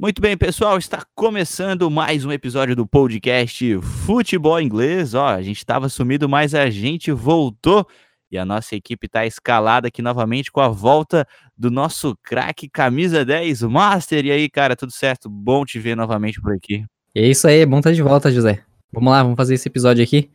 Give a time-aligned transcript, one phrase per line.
[0.00, 5.12] Muito bem, pessoal, está começando mais um episódio do podcast Futebol Inglês.
[5.12, 7.86] Ó, a gente estava sumido, mas a gente voltou
[8.32, 13.26] e a nossa equipe está escalada aqui novamente com a volta do nosso craque camisa
[13.26, 14.24] 10, Master.
[14.24, 15.28] E aí, cara, tudo certo?
[15.28, 16.82] Bom te ver novamente por aqui.
[17.14, 18.64] É isso aí, bom estar de volta, José.
[18.90, 20.30] Vamos lá, vamos fazer esse episódio aqui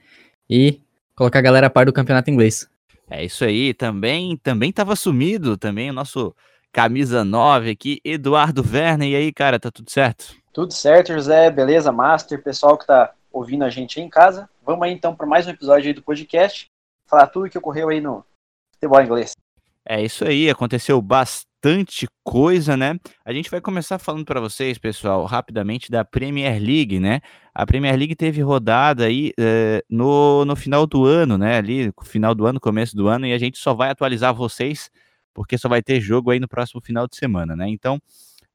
[0.47, 0.79] e
[1.15, 2.69] colocar a galera a par do campeonato inglês.
[3.09, 6.35] É isso aí, também também estava sumido, também o nosso
[6.75, 9.07] camisa 9 aqui, Eduardo Werner.
[9.07, 10.35] E aí, cara, tá tudo certo?
[10.51, 14.49] Tudo certo, José, beleza, Master, pessoal que tá ouvindo a gente aí em casa.
[14.61, 16.67] Vamos aí então para mais um episódio aí do podcast,
[17.07, 18.25] falar tudo que ocorreu aí no
[18.73, 19.31] futebol inglês.
[19.85, 22.99] É isso aí, aconteceu bastante coisa, né?
[23.23, 27.21] A gente vai começar falando para vocês, pessoal, rapidamente da Premier League, né?
[27.53, 31.57] A Premier League teve rodada aí é, no, no final do ano, né?
[31.57, 34.89] Ali, final do ano, começo do ano, e a gente só vai atualizar vocês
[35.35, 37.69] porque só vai ter jogo aí no próximo final de semana, né?
[37.69, 38.01] Então,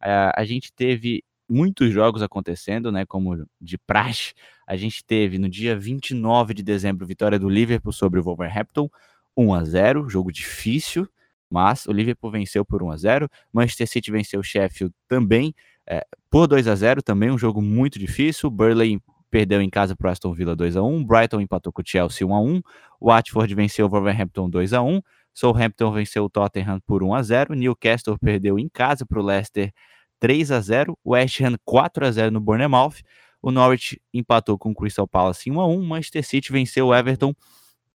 [0.00, 3.04] a, a gente teve muitos jogos acontecendo, né?
[3.04, 4.32] Como de praxe,
[4.66, 8.88] a gente teve no dia 29 de dezembro vitória do Liverpool sobre o Wolverhampton,
[9.36, 11.06] 1 a 0, jogo difícil,
[11.50, 15.54] mas o Liverpool venceu por 1 a 0, Manchester City venceu o Sheffield também
[15.86, 18.48] é, por 2 a 0, também um jogo muito difícil.
[18.48, 21.84] Burley perdeu em casa para o Aston Villa 2 a 1, Brighton empatou com o
[21.86, 22.62] Chelsea 1 a 1,
[23.02, 25.00] Watford venceu o Wolverhampton 2 a 1.
[25.40, 29.72] Southampton venceu o Tottenham por 1 a 0, Newcastle perdeu em casa para o Leicester
[30.18, 32.96] 3 a 0, West Ham 4 a 0 no Bournemouth,
[33.40, 37.34] o Norwich empatou com o Crystal Palace 1 a 1, Manchester City venceu o Everton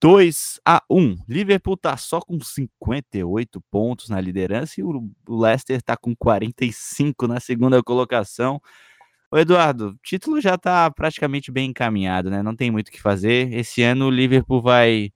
[0.00, 1.16] 2 a 1.
[1.28, 7.40] Liverpool tá só com 58 pontos na liderança e o Leicester tá com 45 na
[7.40, 8.60] segunda colocação.
[9.32, 12.42] Eduardo, o título já tá praticamente bem encaminhado, né?
[12.42, 13.52] Não tem muito o que fazer.
[13.52, 15.10] Esse ano o Liverpool vai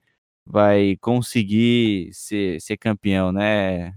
[0.48, 3.94] vai conseguir ser, ser campeão, né?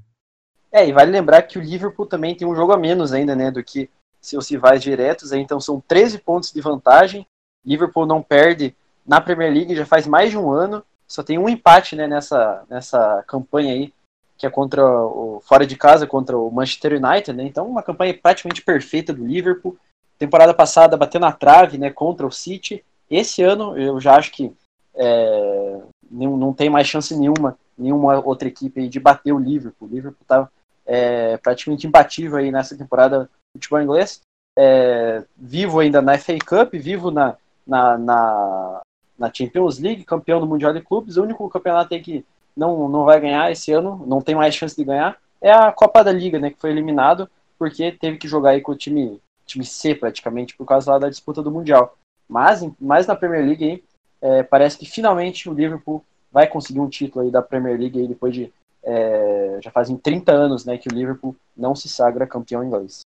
[0.70, 3.50] É, e vale lembrar que o Liverpool também tem um jogo a menos ainda, né,
[3.50, 3.90] do que
[4.22, 7.26] seus rivais diretos, então são 13 pontos de vantagem.
[7.66, 11.50] Liverpool não perde na Premier League já faz mais de um ano, só tem um
[11.50, 13.94] empate, né, nessa, nessa campanha aí,
[14.38, 17.44] que é contra o fora de casa contra o Manchester United, né?
[17.44, 19.78] Então uma campanha praticamente perfeita do Liverpool.
[20.18, 22.84] Temporada passada bateu na trave, né, contra o City.
[23.10, 24.52] Esse ano eu já acho que
[24.96, 25.82] é,
[26.12, 29.88] não, não tem mais chance nenhuma, nenhuma outra equipe de bater o Liverpool.
[29.88, 30.50] O Liverpool está
[30.86, 34.22] é, praticamente imbatível aí nessa temporada futebol inglês.
[34.58, 38.82] É, vivo ainda na FA Cup, vivo na, na, na,
[39.18, 41.16] na, Champions League, campeão do Mundial de Clubes.
[41.16, 44.84] O único campeonato que não, não vai ganhar esse ano, não tem mais chance de
[44.84, 48.62] ganhar, é a Copa da Liga, né, que foi eliminado porque teve que jogar aí
[48.62, 51.96] com o time, time C praticamente, por causa lá da disputa do Mundial.
[52.28, 53.84] Mas, mas na Premier League aí,
[54.22, 58.08] é, parece que finalmente o Liverpool vai conseguir um título aí da Premier League aí
[58.08, 58.52] depois de
[58.84, 63.02] é, já fazem 30 anos né, que o Liverpool não se sagra campeão inglês.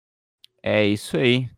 [0.63, 1.49] É isso aí.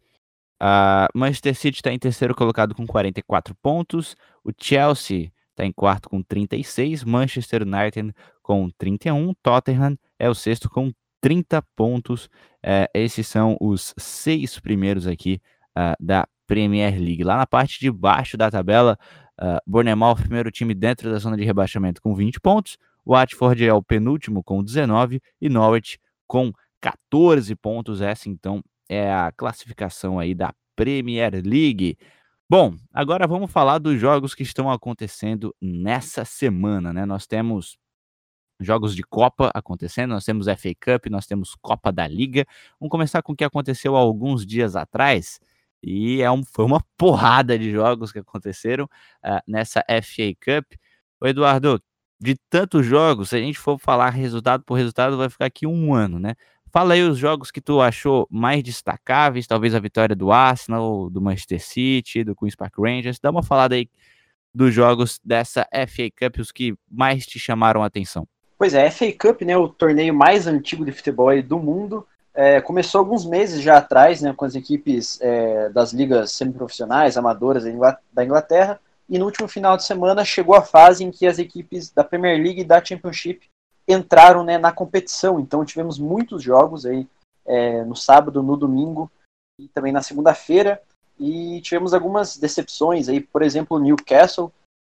[0.60, 5.72] A uh, Manchester City está em terceiro colocado com 44 pontos, o Chelsea está em
[5.72, 10.92] quarto com 36, Manchester United com 31, Tottenham é o sexto com
[11.22, 12.30] 30 pontos.
[12.64, 15.40] É, esses são os seis primeiros aqui
[15.78, 17.24] uh, da Premier League.
[17.24, 18.98] Lá na parte de baixo da tabela,
[19.40, 22.78] Uh, Bournemouth, primeiro time dentro da zona de rebaixamento com 20 pontos.
[23.06, 28.02] Watford é o penúltimo com 19 e Norwich com 14 pontos.
[28.02, 31.98] Essa então é a classificação aí da Premier League.
[32.50, 37.06] Bom, agora vamos falar dos jogos que estão acontecendo nessa semana, né?
[37.06, 37.78] Nós temos
[38.60, 42.46] jogos de Copa acontecendo, nós temos FA Cup, nós temos Copa da Liga.
[42.80, 45.40] Vamos começar com o que aconteceu há alguns dias atrás.
[45.82, 50.74] E é um, foi uma porrada de jogos que aconteceram uh, nessa FA Cup.
[51.20, 51.82] O Eduardo,
[52.20, 55.94] de tantos jogos, se a gente for falar resultado por resultado, vai ficar aqui um
[55.94, 56.36] ano, né?
[56.72, 61.22] Fala aí os jogos que tu achou mais destacáveis, talvez a vitória do Arsenal, do
[61.22, 63.20] Manchester City, do Queen's Park Rangers.
[63.20, 63.90] Dá uma falada aí
[64.54, 68.28] dos jogos dessa FA Cup, os que mais te chamaram a atenção.
[68.58, 72.06] Pois é, FA Cup, né, o torneio mais antigo de futebol do mundo,
[72.38, 77.64] é, começou alguns meses já atrás, né, com as equipes é, das ligas semiprofissionais, amadoras
[78.14, 78.80] da Inglaterra,
[79.10, 82.38] e no último final de semana chegou a fase em que as equipes da Premier
[82.38, 83.50] League e da Championship
[83.88, 85.40] entraram né, na competição.
[85.40, 87.08] Então tivemos muitos jogos aí
[87.44, 89.10] é, no sábado, no domingo
[89.60, 90.80] e também na segunda-feira.
[91.20, 94.54] E tivemos algumas decepções aí, por exemplo, o Newcastle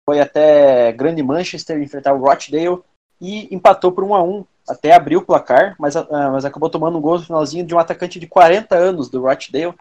[0.08, 2.82] foi até Grande Manchester enfrentar o Rochdale
[3.20, 6.98] e empatou por 1 a 1 até abriu o placar, mas, uh, mas acabou tomando
[6.98, 9.74] um gol no finalzinho de um atacante de 40 anos do Rochdale,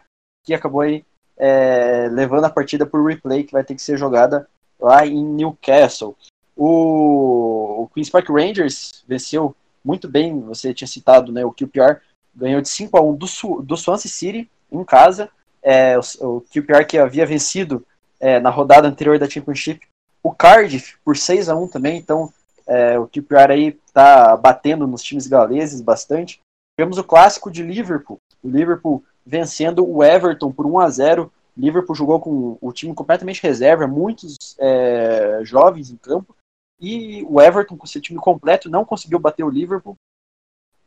[0.43, 1.05] que acabou aí
[1.37, 4.47] é, levando a partida por replay, que vai ter que ser jogada
[4.79, 6.15] lá em Newcastle.
[6.55, 11.99] O, o Queen's Park Rangers venceu muito bem, você tinha citado né, o QPR,
[12.35, 13.25] ganhou de 5 a 1 do,
[13.61, 15.29] do Swansea City em casa.
[15.63, 16.01] É, o,
[16.37, 17.85] o QPR que havia vencido
[18.19, 19.81] é, na rodada anterior da Championship
[20.23, 22.31] o Cardiff por 6 a 1 também, então
[22.67, 26.39] é, o QPR aí tá batendo nos times galeses bastante.
[26.77, 31.95] Tivemos o clássico de Liverpool, o Liverpool vencendo o Everton por 1 a 0 Liverpool
[31.95, 36.35] jogou com o time completamente reserva, muitos é, jovens em campo,
[36.79, 39.95] e o Everton, com seu time completo, não conseguiu bater o Liverpool.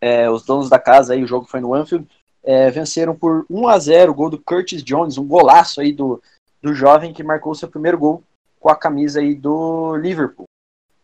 [0.01, 2.09] É, os donos da casa, aí, o jogo foi no Anfield,
[2.43, 6.21] é, venceram por 1 a 0 o gol do Curtis Jones, um golaço aí do,
[6.61, 8.23] do jovem que marcou seu primeiro gol
[8.59, 10.47] com a camisa aí do Liverpool.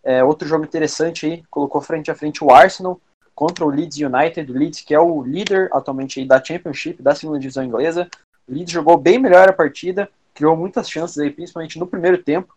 [0.02, 3.00] É, outro jogo interessante aí, colocou frente a frente o Arsenal
[3.35, 7.14] contra o Leeds United, o Leeds que é o líder atualmente aí da Championship, da
[7.14, 8.08] segunda divisão inglesa,
[8.49, 12.56] o Leeds jogou bem melhor a partida, criou muitas chances aí, principalmente no primeiro tempo.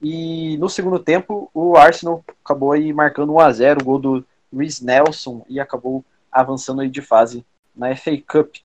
[0.00, 4.24] E no segundo tempo, o Arsenal acabou aí marcando 1 a 0 o gol do
[4.52, 7.44] Luiz Nelson e acabou avançando aí de fase
[7.74, 8.56] na FA Cup.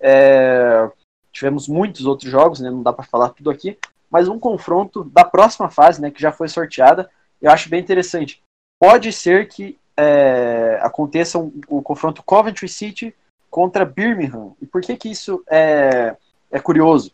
[0.00, 0.90] É,
[1.32, 3.78] tivemos muitos outros jogos, né, não dá para falar tudo aqui,
[4.10, 7.08] mas um confronto da próxima fase, né, que já foi sorteada,
[7.40, 8.42] eu acho bem interessante.
[8.78, 13.14] Pode ser que é, aconteça um, o confronto Coventry City
[13.50, 14.54] contra Birmingham.
[14.60, 16.16] E por que, que isso é,
[16.50, 17.12] é curioso?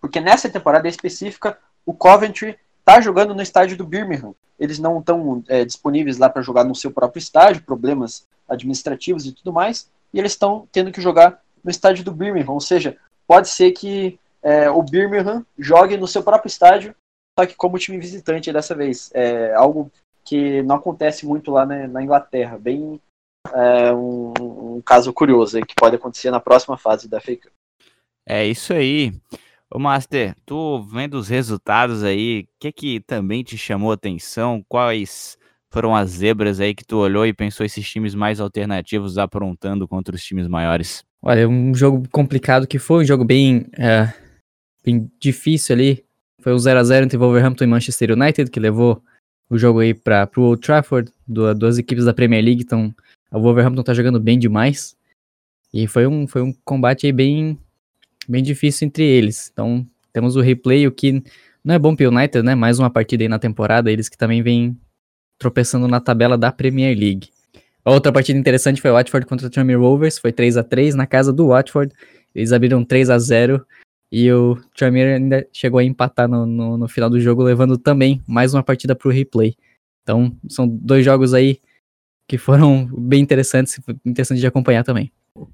[0.00, 4.34] Porque nessa temporada específica, o Coventry está jogando no estádio do Birmingham.
[4.58, 9.32] Eles não estão é, disponíveis lá para jogar no seu próprio estádio, problemas administrativos e
[9.32, 12.52] tudo mais, e eles estão tendo que jogar no estádio do Birmingham.
[12.52, 12.96] Ou seja,
[13.26, 16.94] pode ser que é, o Birmingham jogue no seu próprio estádio,
[17.40, 19.10] só que como time visitante dessa vez.
[19.14, 19.90] É algo
[20.24, 22.58] que não acontece muito lá na, na Inglaterra.
[22.58, 23.00] Bem
[23.54, 27.52] é, um, um, caso curioso aí, que pode acontecer na próxima fase da FA Cup.
[28.28, 29.12] É isso aí.
[29.72, 34.64] Ô Master, tu vendo os resultados aí, o que que também te chamou a atenção?
[34.68, 35.38] Quais
[35.72, 40.14] foram as zebras aí que tu olhou e pensou esses times mais alternativos aprontando contra
[40.14, 41.04] os times maiores?
[41.22, 44.12] Olha, um jogo complicado que foi, um jogo bem, é,
[44.84, 46.09] bem difícil ali.
[46.40, 49.02] Foi um 0x0 entre Wolverhampton e Manchester United, que levou
[49.48, 51.12] o jogo aí para o Old Trafford.
[51.26, 52.94] Duas equipes da Premier League estão
[53.32, 54.96] o Wolverhampton tá jogando bem demais.
[55.72, 57.58] E foi um, foi um combate aí bem,
[58.28, 59.50] bem difícil entre eles.
[59.52, 61.22] Então, temos o replay, o que
[61.64, 62.54] não é bom pro United, né?
[62.54, 64.76] Mais uma partida aí na temporada, eles que também vêm
[65.38, 67.28] tropeçando na tabela da Premier League.
[67.84, 71.06] Outra partida interessante foi o Watford contra o Tranmere Rovers, foi 3 a 3 na
[71.06, 71.94] casa do Watford.
[72.34, 73.64] Eles abriram 3 a 0
[74.10, 78.22] e o Tranmere ainda chegou a empatar no, no, no final do jogo, levando também
[78.26, 79.54] mais uma partida pro replay.
[80.02, 81.60] Então, são dois jogos aí
[82.26, 85.12] que foram bem interessantes, interessantes de acompanhar também.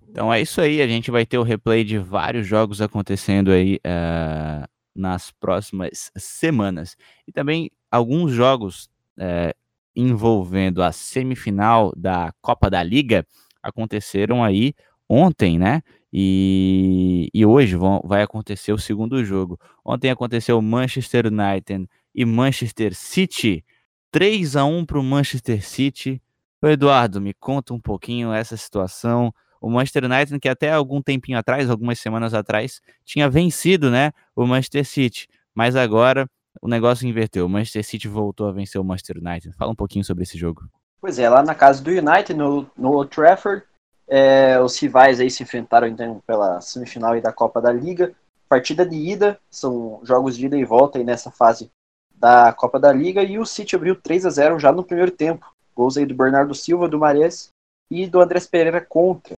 [0.09, 3.77] Então é isso aí, a gente vai ter o replay de vários jogos acontecendo aí
[3.77, 6.97] uh, nas próximas semanas.
[7.27, 8.89] E também alguns jogos
[9.19, 9.55] uh,
[9.95, 13.27] envolvendo a semifinal da Copa da Liga
[13.63, 14.75] aconteceram aí
[15.09, 15.83] ontem, né?
[16.13, 19.59] E, e hoje vão, vai acontecer o segundo jogo.
[19.85, 23.65] Ontem aconteceu Manchester United e Manchester City.
[24.11, 26.23] 3 a 1 para o Manchester City.
[26.63, 29.33] Eduardo, me conta um pouquinho essa situação.
[29.61, 34.47] O Manchester United, que até algum tempinho atrás, algumas semanas atrás, tinha vencido, né, o
[34.47, 36.29] Manchester City, mas agora
[36.61, 37.47] o negócio inverteu.
[37.47, 39.55] O Manchester City voltou a vencer o Manchester United.
[39.57, 40.63] Fala um pouquinho sobre esse jogo.
[41.01, 43.63] Pois é, lá na casa do United, no, no Old Trafford,
[44.09, 48.15] é, os rivais aí se enfrentaram então pela semifinal da Copa da Liga.
[48.49, 51.71] Partida de ida, são jogos de ida e volta aí nessa fase
[52.15, 55.53] da Copa da Liga, e o City abriu 3 a 0 já no primeiro tempo.
[55.75, 57.51] Gols aí do Bernardo Silva, do Mares
[57.91, 59.35] e do Andrés Pereira contra.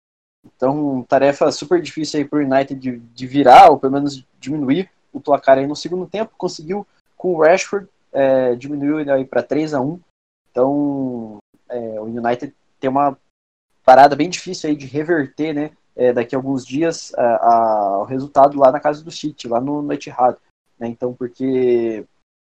[0.45, 4.89] Então, tarefa super difícil aí para o United de, de, virar, ou pelo menos diminuir
[5.11, 6.33] o placar aí no segundo tempo.
[6.37, 6.85] Conseguiu
[7.17, 9.99] com o Rashford, é, diminuiu aí para 3 a 1
[10.51, 11.37] Então,
[11.69, 13.17] é, o United tem uma
[13.87, 15.71] parada bem difícil aí de reverter, né?
[15.95, 19.61] É, daqui a alguns dias a, a, o resultado lá na casa do City, lá
[19.61, 20.35] no, no Etihad.
[20.77, 20.89] Né?
[20.89, 22.05] Então, porque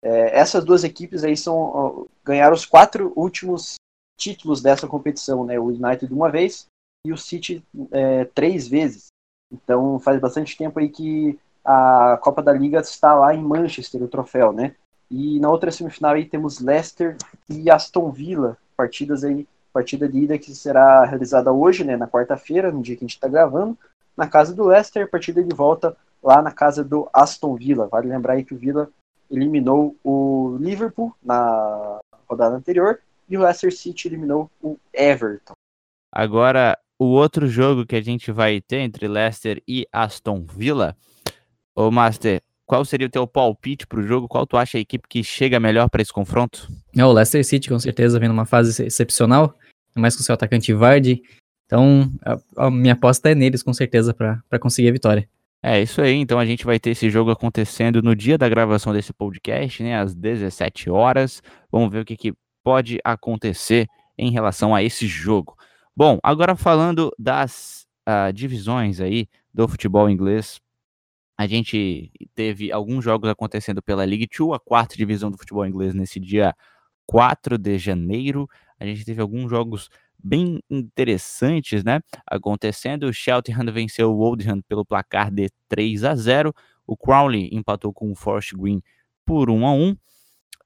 [0.03, 3.77] é, essas duas equipes aí são ganharam os quatro últimos
[4.19, 5.57] títulos dessa competição, né?
[5.57, 6.67] O United uma vez
[7.07, 9.07] e o City é, três vezes.
[9.53, 14.09] Então faz bastante tempo aí que a Copa da Liga está lá em Manchester, o
[14.09, 14.75] troféu, né?
[15.09, 17.17] E na outra semifinal aí temos Leicester
[17.49, 21.97] e Aston Villa, partidas aí, partida de ida que será realizada hoje, né?
[21.97, 23.79] Na quarta-feira, no dia que a gente está gravando,
[24.17, 27.89] na casa do Leicester, partida de volta lá na casa do Aston Villa.
[27.89, 28.91] Vale lembrar aí que o Villa
[29.31, 35.55] eliminou o Liverpool na rodada anterior e o Leicester City eliminou o Everton.
[36.13, 40.97] Agora, o outro jogo que a gente vai ter entre Leicester e Aston Villa,
[41.75, 44.29] ô Master, qual seria o teu palpite para o jogo?
[44.29, 46.69] Qual tu acha a equipe que chega melhor para esse confronto?
[46.97, 49.59] É, o Leicester City, com certeza, vem numa fase excepcional,
[49.97, 51.21] mais com seu atacante Vardy,
[51.67, 55.29] Então, a, a minha aposta é neles, com certeza, para conseguir a vitória.
[55.61, 58.93] É isso aí, então a gente vai ter esse jogo acontecendo no dia da gravação
[58.93, 61.43] desse podcast, né, às 17 horas.
[61.73, 65.57] Vamos ver o que, que pode acontecer em relação a esse jogo.
[65.97, 70.61] Bom, agora falando das uh, divisões aí do futebol inglês,
[71.41, 75.95] a gente teve alguns jogos acontecendo pela League Two, a quarta divisão do futebol inglês,
[75.95, 76.55] nesse dia
[77.07, 78.47] 4 de janeiro.
[78.79, 79.89] A gente teve alguns jogos
[80.23, 82.03] bem interessantes, né?
[82.27, 86.55] Acontecendo, o Cheltenham venceu o Oldham pelo placar de 3 a 0.
[86.87, 88.83] O Crowley empatou com o Forest Green
[89.25, 89.93] por 1 a 1.
[89.93, 89.97] Uh,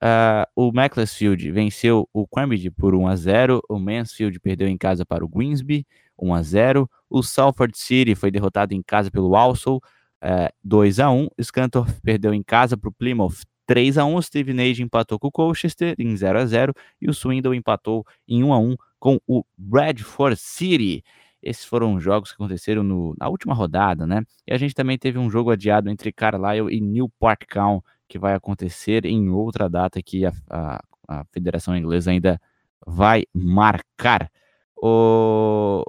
[0.00, 3.62] ah, o Macclesfield venceu o Cambridge por 1 a 0.
[3.68, 5.86] O Mansfield perdeu em casa para o Greensby
[6.18, 6.90] 1 a 0.
[7.08, 9.80] O Salford City foi derrotado em casa pelo Walsall
[10.24, 11.28] uh, 2 a 1.
[11.42, 14.14] Scunthorpe perdeu em casa para o Plymouth 3 a 1.
[14.14, 18.42] O Stevenage empatou com o Colchester em 0 a 0 e o Swindon empatou em
[18.42, 21.04] 1 a 1 com o Bradford City.
[21.42, 24.22] Esses foram jogos que aconteceram no, na última rodada, né?
[24.46, 28.34] E a gente também teve um jogo adiado entre Carlisle e Newport County, que vai
[28.34, 32.40] acontecer em outra data que a, a, a Federação Inglesa ainda
[32.86, 34.30] vai marcar.
[34.76, 35.84] O,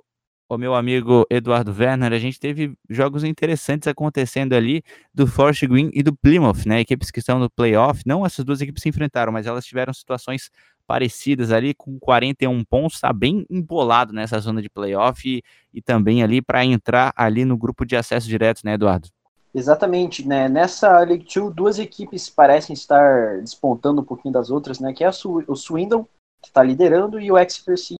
[0.48, 4.84] o meu amigo Eduardo Werner, a gente teve jogos interessantes acontecendo ali
[5.14, 6.80] do Forest Green e do Plymouth, né?
[6.80, 8.04] Equipes que estão no playoff.
[8.06, 10.52] Não essas duas equipes se enfrentaram, mas elas tiveram situações
[10.86, 15.42] parecidas ali, com 41 pontos, está bem embolado nessa zona de playoff e,
[15.74, 19.10] e também ali para entrar ali no grupo de acesso direto, né, Eduardo?
[19.54, 20.50] Exatamente, né?
[20.50, 24.94] Nessa League 2, duas equipes parecem estar despontando um pouquinho das outras, né?
[24.94, 26.04] Que é o Swindon,
[26.42, 27.96] que está liderando, e o Exeter City,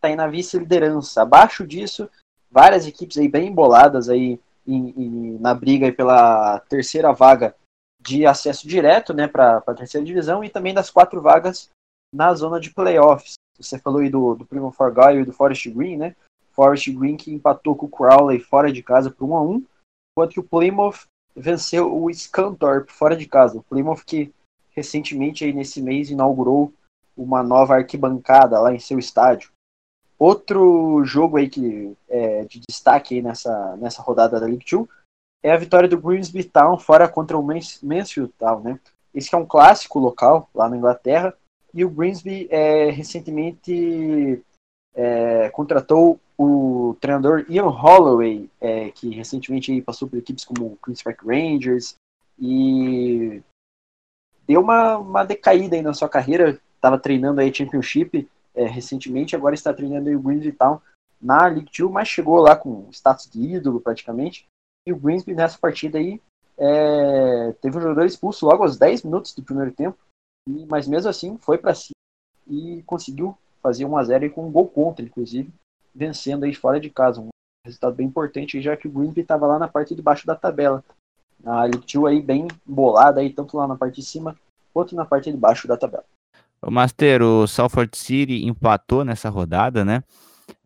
[0.00, 1.22] está aí na vice-liderança.
[1.22, 2.08] Abaixo disso,
[2.50, 7.54] várias equipes aí bem emboladas aí em, em, na briga pela terceira vaga
[8.00, 11.68] de acesso direto, né, para a terceira divisão, e também das quatro vagas
[12.12, 13.34] na zona de playoffs.
[13.58, 16.16] Você falou aí do, do Primo Forgaio e do Forest Green, né?
[16.52, 19.64] Forest Green que empatou com o Crowley fora de casa por 1 a 1
[20.12, 23.58] enquanto que o Plymouth venceu o Scunthorpe fora de casa.
[23.58, 24.32] O Plymouth que
[24.70, 26.72] recentemente aí nesse mês inaugurou
[27.16, 29.50] uma nova arquibancada lá em seu estádio.
[30.20, 34.86] Outro jogo aí que é de destaque aí nessa, nessa rodada da League 2
[35.42, 38.78] é a vitória do Grimsby Town fora contra o Mansfield Town, né?
[39.14, 41.34] Esse é um clássico local lá na Inglaterra
[41.72, 44.42] e o Grimsby é, recentemente
[44.94, 51.02] é, contratou o treinador Ian Holloway, é, que recentemente passou por equipes como o Queen's
[51.02, 51.94] Park Rangers
[52.38, 53.42] e
[54.46, 56.60] deu uma, uma decaída aí na sua carreira.
[56.76, 58.28] Estava treinando aí Championship
[58.60, 60.80] é, recentemente, agora está treinando o Grimsby Town
[61.20, 64.46] na League 2, mas chegou lá com status de ídolo praticamente.
[64.86, 66.20] E o Grimsby nessa partida aí
[66.58, 69.98] é, teve um jogador expulso logo aos 10 minutos do primeiro tempo
[70.46, 71.94] e, mas mesmo assim foi para cima
[72.46, 75.52] e conseguiu fazer 1 a 0 com um gol contra, inclusive,
[75.94, 77.20] vencendo aí fora de casa.
[77.20, 77.28] Um
[77.64, 80.84] resultado bem importante, já que o Greenby estava lá na parte de baixo da tabela.
[81.44, 84.36] A Litiu aí bem bolada aí, tanto lá na parte de cima
[84.72, 86.04] quanto na parte de baixo da tabela.
[86.62, 90.02] O Master, o Salford City empatou nessa rodada, né?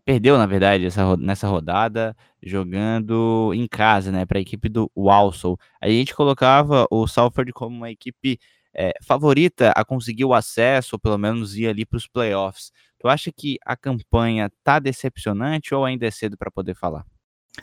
[0.05, 4.27] Perdeu, na verdade, essa, nessa rodada, jogando em casa, né?
[4.27, 5.59] Para a equipe do Walsall.
[5.81, 8.39] A gente colocava o Salford como uma equipe
[8.75, 12.73] é, favorita a conseguir o acesso, ou pelo menos ir ali para os playoffs.
[12.99, 17.05] Tu acha que a campanha tá decepcionante ou ainda é cedo para poder falar?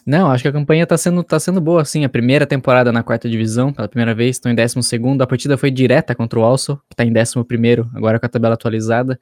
[0.06, 2.04] Não, acho que a campanha tá sendo, tá sendo boa, sim.
[2.06, 5.22] A primeira temporada na quarta divisão, pela primeira vez, estão em décimo segundo.
[5.22, 8.30] A partida foi direta contra o Also, que tá em décimo primeiro, agora com a
[8.30, 9.20] tabela atualizada.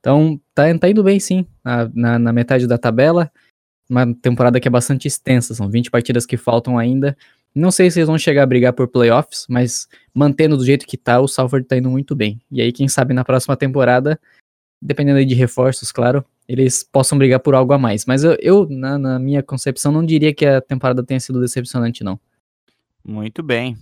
[0.00, 3.30] Então, tá, tá indo bem, sim, na, na, na metade da tabela.
[3.88, 7.16] Uma temporada que é bastante extensa, são 20 partidas que faltam ainda.
[7.54, 10.96] Não sei se eles vão chegar a brigar por playoffs, mas mantendo do jeito que
[10.96, 12.40] tá, o Salford tá indo muito bem.
[12.50, 14.18] E aí, quem sabe na próxima temporada,
[14.80, 18.04] dependendo de reforços, claro, eles possam brigar por algo a mais.
[18.06, 22.04] Mas eu, eu na, na, minha concepção, não diria que a temporada tenha sido decepcionante,
[22.04, 22.18] não.
[23.04, 23.76] Muito bem.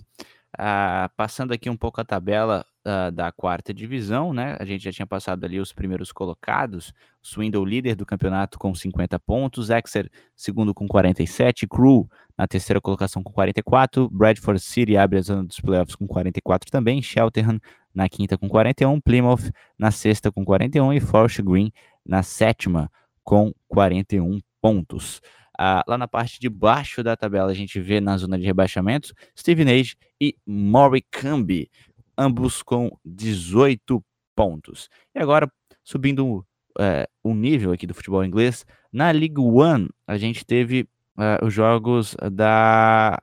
[0.53, 4.57] Uh, passando aqui um pouco a tabela uh, da quarta divisão, né?
[4.59, 6.93] A gente já tinha passado ali os primeiros colocados.
[7.21, 13.21] Swindle líder do campeonato com 50 pontos, Exeter segundo com 47, Crew na terceira colocação
[13.21, 17.59] com 44, Bradford City abre a zona dos playoffs com 44 também, Cheltenham
[17.93, 21.71] na quinta com 41, Plymouth na sexta com 41 e Forest Green
[22.05, 22.91] na sétima
[23.23, 25.21] com 41 pontos.
[25.57, 29.13] Ah, lá na parte de baixo da tabela, a gente vê na zona de rebaixamentos
[29.37, 31.69] Stevenage e Morecambe,
[32.17, 34.03] ambos com 18
[34.35, 34.89] pontos.
[35.13, 35.51] E agora,
[35.83, 36.45] subindo
[36.79, 41.53] é, o nível aqui do futebol inglês, na League One, a gente teve é, os
[41.53, 43.19] jogos da.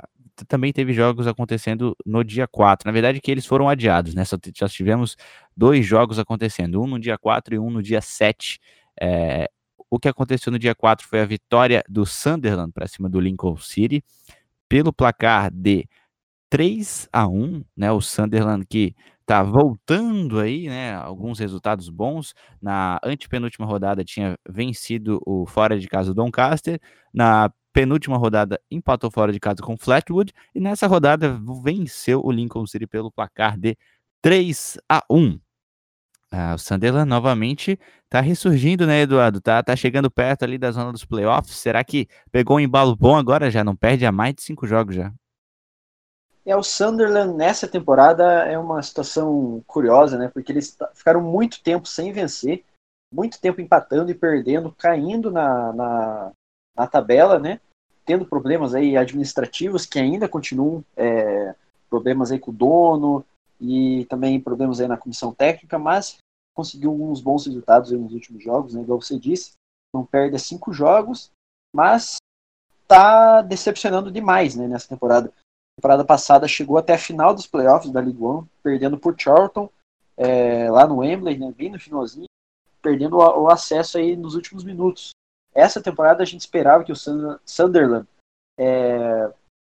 [0.46, 2.86] Também teve jogos acontecendo no dia 4.
[2.86, 4.24] Na verdade, que eles foram adiados, né?
[4.24, 5.16] Só, só tivemos
[5.58, 8.60] dois jogos acontecendo, um no dia 4 e um no dia 7.
[9.00, 9.50] É,
[9.90, 13.56] o que aconteceu no dia 4 foi a vitória do Sunderland para cima do Lincoln
[13.56, 14.04] City
[14.68, 15.86] pelo placar de
[16.50, 17.92] 3 a 1, né?
[17.92, 18.94] O Sunderland que
[19.26, 20.94] tá voltando aí, né?
[20.94, 22.34] Alguns resultados bons.
[22.62, 26.80] Na antepenúltima rodada tinha vencido o fora de casa do Doncaster.
[27.12, 30.32] Na penúltima rodada empatou fora de casa com Flatwood.
[30.54, 33.76] E nessa rodada venceu o Lincoln City pelo placar de
[34.22, 35.38] 3 a 1.
[36.30, 39.40] Ah, o Sunderland novamente tá ressurgindo, né, Eduardo?
[39.40, 41.56] Tá, tá chegando perto ali da zona dos playoffs.
[41.56, 43.50] Será que pegou um embalo bom agora?
[43.50, 45.12] Já não perde há mais de cinco jogos já.
[46.44, 50.30] É, o Sunderland nessa temporada é uma situação curiosa, né?
[50.32, 52.64] Porque eles ficaram muito tempo sem vencer,
[53.12, 56.32] muito tempo empatando e perdendo, caindo na, na,
[56.76, 57.60] na tabela, né?
[58.04, 61.54] Tendo problemas aí administrativos que ainda continuam, é,
[61.90, 63.24] problemas aí com o dono,
[63.60, 66.18] e também problemas aí na comissão técnica, mas
[66.54, 69.52] conseguiu alguns bons resultados nos últimos jogos, né, igual você disse,
[69.94, 71.30] não perde cinco jogos,
[71.74, 72.16] mas
[72.82, 75.28] está decepcionando demais né, nessa temporada.
[75.28, 79.70] A temporada passada chegou até a final dos playoffs da League One, perdendo por Charlton,
[80.16, 82.26] é, lá no Wembley, né, bem no finalzinho,
[82.82, 85.10] perdendo o, o, acesso aí nos últimos minutos.
[85.54, 86.96] Essa temporada a gente esperava que o
[87.46, 88.06] Sunderland
[88.58, 89.32] é,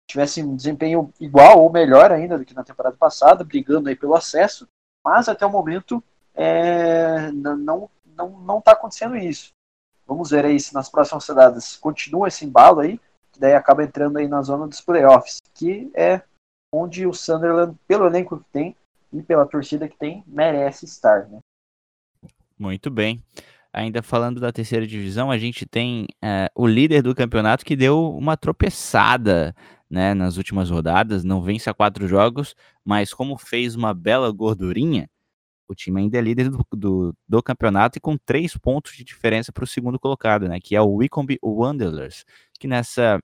[0.10, 4.16] tivesse um desempenho igual ou melhor ainda do que na temporada passada, brigando aí pelo
[4.16, 4.68] acesso,
[5.06, 9.52] mas até o momento é, não não não está acontecendo isso.
[10.08, 13.00] Vamos ver aí se nas próximas rodadas continua esse embalo aí,
[13.32, 16.24] que daí acaba entrando aí na zona dos playoffs, que é
[16.74, 18.76] onde o Sunderland, pelo elenco que tem
[19.14, 21.40] e pela torcida que tem, merece estar, né?
[22.58, 23.24] Muito bem.
[23.72, 28.12] Ainda falando da terceira divisão, a gente tem é, o líder do campeonato que deu
[28.16, 29.56] uma tropeçada
[29.90, 32.56] né, nas últimas rodadas, não vence a quatro jogos,
[32.86, 35.10] mas como fez uma bela gordurinha,
[35.68, 39.52] o time ainda é líder do, do, do campeonato e com três pontos de diferença
[39.52, 42.26] para o segundo colocado, né, que é o Wycombe Wanderers,
[42.60, 43.20] que nessa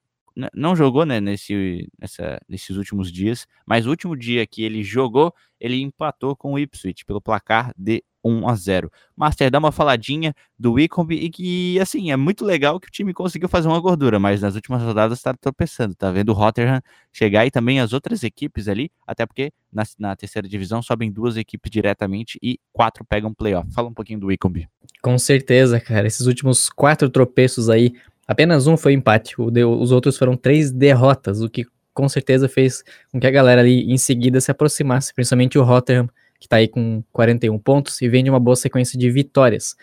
[0.54, 5.34] não jogou né, nesse, nessa, nesses últimos dias, mas o último dia que ele jogou,
[5.60, 8.92] ele empatou com o Ipswich pelo placar de 1 a 0.
[9.16, 13.14] Master, dá uma faladinha do Wicombe e que, assim, é muito legal que o time
[13.14, 16.82] conseguiu fazer uma gordura, mas nas últimas rodadas está tropeçando, tá vendo o Rotterdam
[17.14, 21.38] chegar e também as outras equipes ali, até porque na, na, terceira divisão sobem duas
[21.38, 23.72] equipes diretamente e quatro pegam playoff.
[23.72, 24.68] Fala um pouquinho do Wicombe.
[25.02, 27.94] Com certeza, cara, esses últimos quatro tropeços aí,
[28.28, 33.20] apenas um foi empate, os outros foram três derrotas, o que com certeza fez com
[33.20, 36.08] que a galera ali em seguida se aproximasse, principalmente o Rotterdam,
[36.40, 39.76] que está aí com 41 pontos e vem de uma boa sequência de vitórias.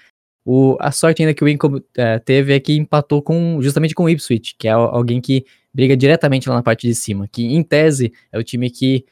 [0.45, 4.05] O, a sorte ainda que o Wincom é, teve é que empatou com justamente com
[4.05, 7.63] o Ipswich, que é alguém que briga diretamente lá na parte de cima, que em
[7.63, 9.07] tese é o time que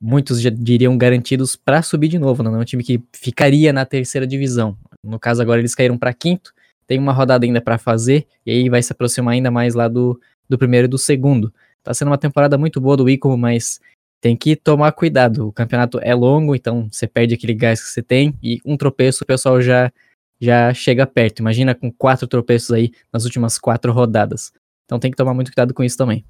[0.00, 3.84] muitos já diriam garantidos para subir de novo, não é um time que ficaria na
[3.84, 4.76] terceira divisão.
[5.02, 6.52] No caso agora eles caíram para quinto,
[6.86, 10.20] tem uma rodada ainda para fazer e aí vai se aproximar ainda mais lá do,
[10.48, 11.52] do primeiro e do segundo.
[11.82, 13.80] Tá sendo uma temporada muito boa do Wicom, mas
[14.20, 15.48] tem que tomar cuidado.
[15.48, 19.24] O campeonato é longo, então você perde aquele gás que você tem e um tropeço
[19.24, 19.92] o pessoal já
[20.40, 21.38] já chega perto.
[21.38, 24.52] Imagina com quatro tropeços aí nas últimas quatro rodadas.
[24.84, 26.24] Então tem que tomar muito cuidado com isso também.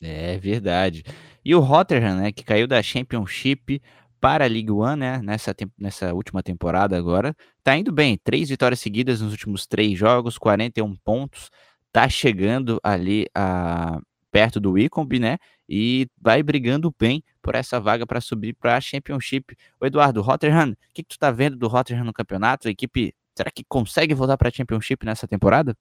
[0.00, 1.04] É verdade.
[1.44, 3.82] E o Rotterdam, né, que caiu da Championship
[4.20, 8.18] para a League One, né, nessa, nessa última temporada agora, tá indo bem.
[8.22, 11.50] Três vitórias seguidas nos últimos três jogos, 41 pontos.
[11.92, 15.38] Tá chegando ali a, perto do Wicombe, né?
[15.68, 19.56] E vai brigando bem por essa vaga para subir para a Championship.
[19.80, 22.68] O Eduardo, Rotterdam, o que, que tu tá vendo do Rotterdam no campeonato?
[22.68, 25.76] A equipe, será que consegue voltar para a Championship nessa temporada?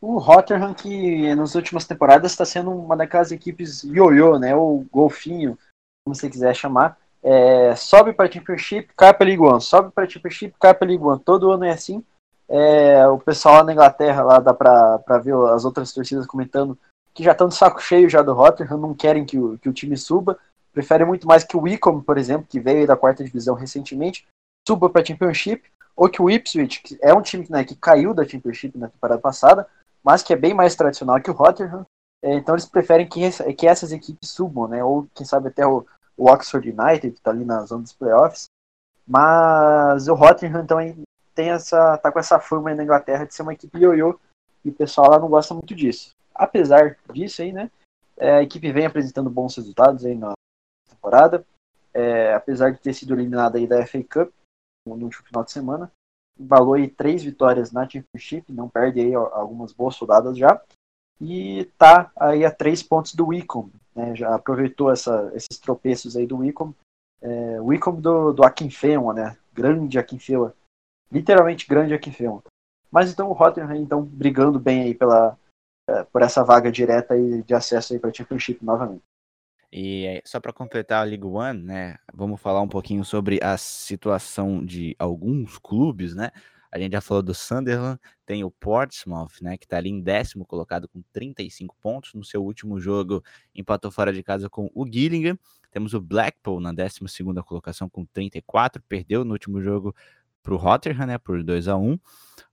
[0.00, 4.54] O Rotterdam, que nas últimas temporadas está sendo uma daquelas equipes ioiô, né?
[4.54, 5.58] Ou golfinho,
[6.04, 6.96] como você quiser chamar.
[7.22, 9.60] É, sobe para Championship, cai para League One.
[9.60, 11.20] Sobe para Championship, cai para League One.
[11.20, 12.04] Todo ano é assim.
[12.48, 16.78] É, o pessoal lá na Inglaterra, lá dá para ver as outras torcidas comentando
[17.18, 19.72] que já estão de saco cheio já do Rotterdam, não querem que o, que o
[19.72, 20.38] time suba,
[20.72, 24.24] preferem muito mais que o Wicom, por exemplo, que veio da quarta divisão recentemente,
[24.66, 25.64] suba para Championship,
[25.96, 29.20] ou que o Ipswich, que é um time né, que caiu da Championship na temporada
[29.20, 29.66] passada,
[30.02, 31.84] mas que é bem mais tradicional que o Rotterdam,
[32.22, 35.84] é, então eles preferem que, que essas equipes subam, né, ou quem sabe até o,
[36.18, 38.46] o Oxford United, que está ali na zona dos playoffs,
[39.06, 40.78] mas o Rotterdam então
[41.34, 44.18] tem essa, tá com essa fama aí na Inglaterra de ser uma equipe ioiô,
[44.64, 46.10] e o pessoal lá não gosta muito disso.
[46.34, 47.70] Apesar disso aí, né,
[48.16, 50.32] é, a equipe vem apresentando bons resultados aí na
[50.90, 51.46] temporada,
[51.94, 54.32] é, apesar de ter sido eliminada aí da FA Cup
[54.84, 55.92] no último final de semana,
[56.38, 60.60] embalou aí três vitórias na Championship, não perde aí algumas boas rodadas já,
[61.20, 66.26] e tá aí a três pontos do Wicom, né, já aproveitou essa, esses tropeços aí
[66.26, 66.72] do Wicom,
[67.20, 70.54] é, Wicom do, do Akinfewa, né, grande Akinfewa,
[71.10, 72.42] literalmente grande Akinfewa.
[72.90, 75.36] Mas então o Rotterdam então brigando bem aí pela,
[75.88, 79.02] é, por essa vaga direta aí de acesso aí para Championship novamente.
[79.70, 84.64] E só para completar a League One, né, vamos falar um pouquinho sobre a situação
[84.64, 86.30] de alguns clubes, né?
[86.70, 90.44] A gente já falou do Sunderland, tem o Portsmouth, né, que está ali em décimo
[90.44, 92.14] colocado com 35 pontos.
[92.14, 93.22] No seu último jogo,
[93.54, 95.38] empatou fora de casa com o Gillingham.
[95.70, 97.00] Temos o Blackpool na 12
[97.44, 99.94] colocação com 34, perdeu no último jogo
[100.42, 101.98] para o Rotterdam, né, por 2 a 1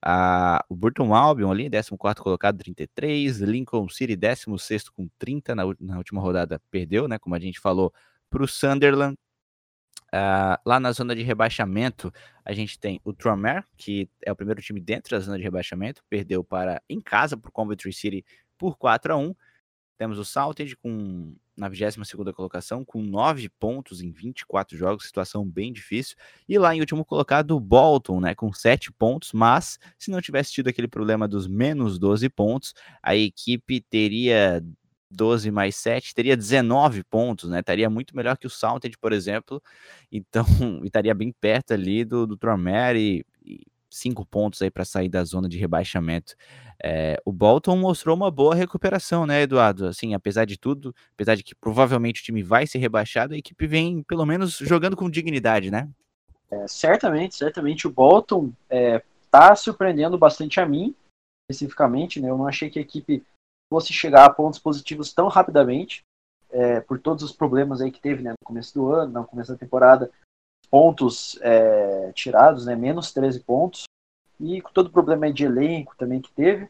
[0.02, 3.38] ah, O Burton Albion ali, 14 colocado, 33.
[3.40, 7.92] Lincoln City, 16 com 30 na, na última rodada, perdeu, né, como a gente falou,
[8.28, 9.16] para o Sunderland.
[10.16, 12.12] Uh, lá na zona de rebaixamento,
[12.44, 16.02] a gente tem o Tranmere, que é o primeiro time dentro da zona de rebaixamento,
[16.08, 18.24] perdeu para em casa para o Coventry City
[18.56, 19.34] por 4 a 1
[19.98, 25.72] Temos o Salted com na 22 colocação, com 9 pontos em 24 jogos, situação bem
[25.72, 26.16] difícil.
[26.46, 30.52] E lá em último colocado, o Bolton, né, com 7 pontos, mas se não tivesse
[30.52, 34.62] tido aquele problema dos menos 12 pontos, a equipe teria
[35.10, 37.60] 12 mais 7, teria 19 pontos, né?
[37.60, 39.62] Estaria muito melhor que o Salted, por exemplo.
[40.10, 40.46] Então,
[40.84, 45.24] estaria bem perto ali do, do Tromere e, e cinco pontos aí para sair da
[45.24, 46.34] zona de rebaixamento.
[46.82, 49.86] É, o Bolton mostrou uma boa recuperação, né, Eduardo?
[49.86, 53.66] Assim, apesar de tudo, apesar de que provavelmente o time vai ser rebaixado, a equipe
[53.66, 55.88] vem pelo menos jogando com dignidade, né?
[56.50, 60.94] É, certamente, certamente o Bolton está é, surpreendendo bastante a mim,
[61.48, 62.30] especificamente, né?
[62.30, 63.22] Eu não achei que a equipe
[63.72, 66.04] fosse chegar a pontos positivos tão rapidamente,
[66.50, 69.52] é, por todos os problemas aí que teve né, no começo do ano, no começo
[69.52, 70.10] da temporada,
[70.70, 73.84] pontos é, tirados, né, menos 13 pontos,
[74.38, 76.68] e com todo o problema de elenco também que teve.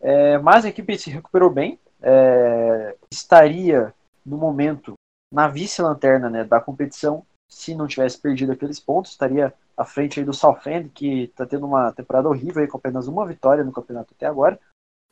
[0.00, 3.92] É, mas a equipe se recuperou bem, é, estaria
[4.24, 4.94] no momento
[5.32, 10.26] na vice-lanterna né, da competição se não tivesse perdido aqueles pontos, estaria à frente aí
[10.26, 14.12] do Southend, que está tendo uma temporada horrível aí, com apenas uma vitória no campeonato
[14.14, 14.60] até agora.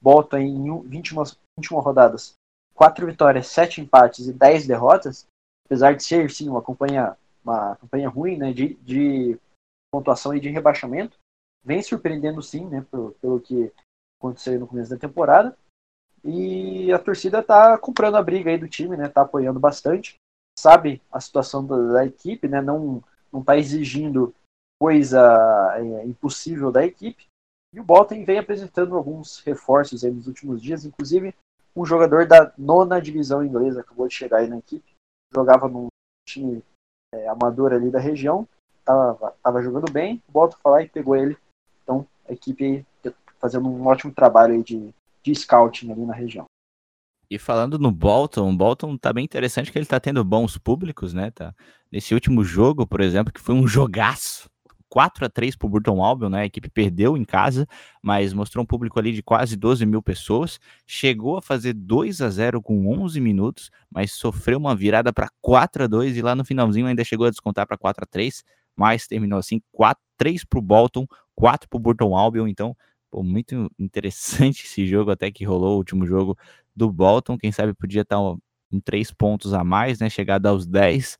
[0.06, 1.24] Bota em 21,
[1.58, 2.36] 21 rodadas,
[2.76, 5.26] 4 vitórias, 7 empates e 10 derrotas,
[5.64, 9.36] apesar de ser sim uma campanha, uma campanha ruim né, de, de
[9.92, 11.18] pontuação e de rebaixamento,
[11.64, 13.72] vem surpreendendo sim, né, pelo, pelo que
[14.20, 15.58] aconteceu no começo da temporada.
[16.22, 20.14] E a torcida está comprando a briga aí do time, né, tá apoiando bastante,
[20.56, 24.32] sabe a situação da, da equipe, né, não não está exigindo
[24.80, 25.20] coisa
[25.76, 27.26] é, impossível da equipe,
[27.76, 31.34] e o Bolton vem apresentando alguns reforços nos últimos dias, inclusive
[31.76, 34.94] um jogador da nona divisão inglesa acabou de chegar aí na equipe,
[35.30, 35.88] jogava num
[36.26, 36.64] time
[37.14, 38.48] é, amador ali da região,
[38.82, 41.36] tava, tava jogando bem, o Bolton foi lá e pegou ele.
[41.82, 42.86] Então a equipe
[43.38, 46.46] fazendo um ótimo trabalho aí de, de scouting ali na região.
[47.30, 51.12] E falando no Bolton, o Bolton tá bem interessante que ele tá tendo bons públicos,
[51.12, 51.30] né?
[51.32, 51.54] Tá.
[51.92, 54.48] Nesse último jogo, por exemplo, que foi um jogaço
[54.88, 56.42] 4 a 3 para o Burton Albion, né?
[56.42, 57.66] A equipe perdeu em casa,
[58.02, 60.58] mas mostrou um público ali de quase 12 mil pessoas.
[60.86, 65.84] Chegou a fazer 2 a 0 com 11 minutos, mas sofreu uma virada para 4
[65.84, 68.42] a 2 e lá no finalzinho ainda chegou a descontar para 4 a 3
[68.76, 72.46] mas terminou assim 4 3 para o Bolton, 4 para o Burton Albion.
[72.48, 72.76] Então,
[73.10, 76.36] pô, muito interessante esse jogo até que rolou o último jogo
[76.74, 77.38] do Bolton.
[77.38, 78.38] Quem sabe podia estar um,
[78.72, 80.08] um 3 pontos a mais, né?
[80.10, 81.18] Chegado aos 10.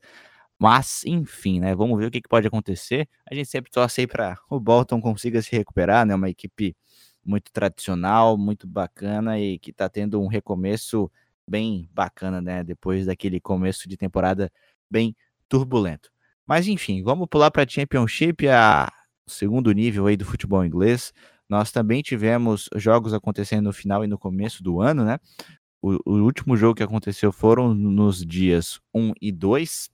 [0.59, 1.75] Mas, enfim, né?
[1.75, 3.07] Vamos ver o que, que pode acontecer.
[3.29, 6.15] A gente sempre torce aí para o Bolton consiga se recuperar, né?
[6.15, 6.75] Uma equipe
[7.23, 11.11] muito tradicional, muito bacana e que está tendo um recomeço
[11.47, 12.63] bem bacana, né?
[12.63, 14.51] Depois daquele começo de temporada
[14.89, 15.15] bem
[15.47, 16.09] turbulento.
[16.45, 18.91] Mas enfim, vamos pular para a Championship, a
[19.27, 21.13] segundo nível aí do futebol inglês.
[21.49, 25.19] Nós também tivemos jogos acontecendo no final e no começo do ano, né?
[25.81, 29.89] O, o último jogo que aconteceu foram nos dias 1 e 2,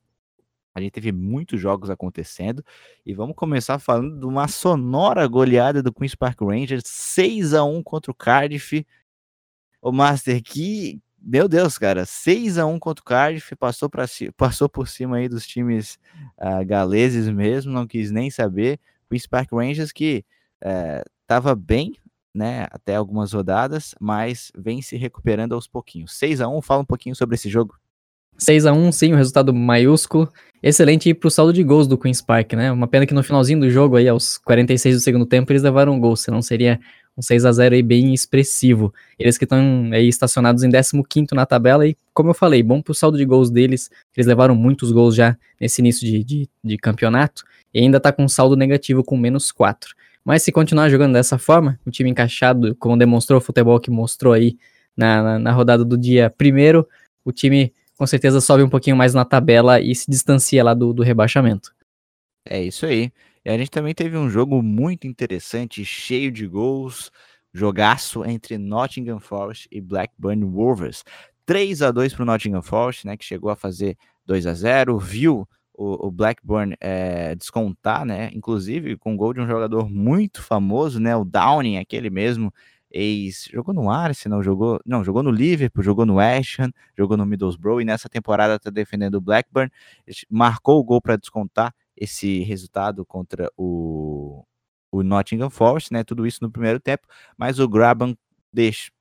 [0.76, 2.64] a gente teve muitos jogos acontecendo
[3.06, 7.84] e vamos começar falando de uma sonora goleada do Queen's Park Rangers, 6 a 1
[7.84, 8.86] contra o Cardiff.
[9.82, 14.06] O Master que, meu Deus, cara, 6 a 1 contra o Cardiff, passou para
[14.36, 16.00] passou por cima aí dos times
[16.40, 18.80] uh, galeses mesmo, não quis nem saber.
[19.10, 20.26] Queen's Park Rangers que
[21.22, 21.94] estava uh, bem,
[22.34, 26.14] né, até algumas rodadas, mas vem se recuperando aos pouquinhos.
[26.14, 27.78] 6 a 1, fala um pouquinho sobre esse jogo.
[28.38, 30.32] 6 a 1 sim, o um resultado maiúsculo.
[30.62, 32.72] Excelente ir pro saldo de gols do Queen's Park, né?
[32.72, 35.94] Uma pena que no finalzinho do jogo, aí, aos 46 do segundo tempo, eles levaram
[35.94, 36.80] um gol, senão seria
[37.18, 38.94] um 6 a 0 aí bem expressivo.
[39.20, 42.94] Eles que estão aí estacionados em 15 na tabela, e como eu falei, bom pro
[42.94, 47.44] saldo de gols deles, eles levaram muitos gols já nesse início de, de, de campeonato,
[47.74, 49.94] e ainda tá com um saldo negativo com menos 4.
[50.24, 54.32] Mas se continuar jogando dessa forma, o time encaixado, como demonstrou o futebol que mostrou
[54.32, 54.58] aí
[54.96, 56.88] na, na, na rodada do dia primeiro,
[57.26, 60.94] o time com certeza sobe um pouquinho mais na tabela e se distancia lá do,
[60.94, 61.74] do rebaixamento.
[62.46, 63.12] É isso aí.
[63.46, 67.12] E a gente também teve um jogo muito interessante, cheio de gols,
[67.54, 71.04] jogaço entre Nottingham Forest e Blackburn Rovers.
[71.46, 74.98] 3 a 2 para o Nottingham Forest, né, que chegou a fazer 2 a 0
[74.98, 81.00] viu o, o Blackburn é, descontar, né, inclusive com gol de um jogador muito famoso,
[81.00, 82.54] né, o Downing, aquele mesmo,
[82.94, 87.26] ex, jogou no Arsenal, jogou, não, jogou no Liverpool, jogou no West Ham, jogou no
[87.26, 89.72] Middlesbrough e nessa temporada está defendendo o Blackburn,
[90.30, 94.46] marcou o gol para descontar esse resultado contra o,
[94.92, 98.16] o Nottingham Forest, né, tudo isso no primeiro tempo, mas o Graban
[98.52, 98.92] deixa,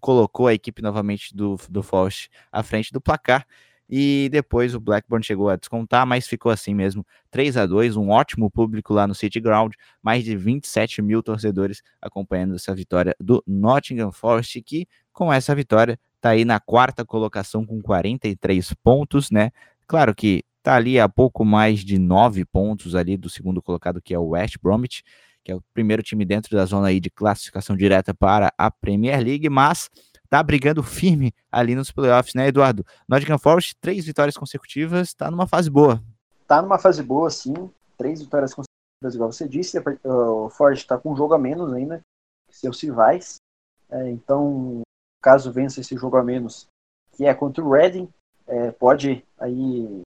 [0.00, 3.46] colocou a equipe novamente do, do Forest à frente do placar.
[3.94, 8.08] E depois o Blackburn chegou a descontar, mas ficou assim mesmo, 3 a 2 um
[8.08, 13.44] ótimo público lá no City Ground, mais de 27 mil torcedores acompanhando essa vitória do
[13.46, 19.50] Nottingham Forest, que com essa vitória está aí na quarta colocação com 43 pontos, né?
[19.86, 24.14] Claro que tá ali a pouco mais de 9 pontos ali do segundo colocado, que
[24.14, 25.02] é o West Bromwich,
[25.44, 29.22] que é o primeiro time dentro da zona aí de classificação direta para a Premier
[29.22, 29.90] League, mas
[30.32, 32.86] tá brigando firme ali nos playoffs, né, Eduardo?
[33.06, 36.02] Nottingham Forest, três vitórias consecutivas, tá numa fase boa.
[36.48, 37.70] Tá numa fase boa, sim.
[37.98, 39.78] Três vitórias consecutivas, igual você disse.
[40.02, 42.00] O Forest tá com um jogo a menos ainda
[42.48, 43.36] que seus rivais.
[43.90, 44.80] É, então,
[45.20, 46.66] caso vença esse jogo a menos,
[47.14, 48.08] que é contra o Reading,
[48.46, 50.00] é, pode aí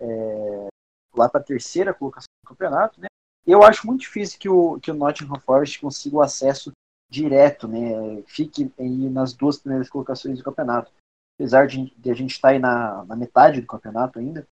[0.00, 0.66] é,
[1.14, 3.06] lá para a terceira colocação do campeonato, né?
[3.46, 6.72] Eu acho muito difícil que o, que o Nottingham Forest consiga o acesso
[7.08, 8.22] direto, né?
[8.26, 10.92] Fique aí nas duas primeiras colocações do campeonato.
[11.38, 14.46] Apesar de, de a gente estar tá aí na, na, metade do campeonato ainda,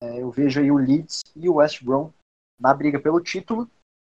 [0.00, 2.10] é, eu vejo aí o Leeds e o West Brom
[2.58, 3.68] na briga pelo título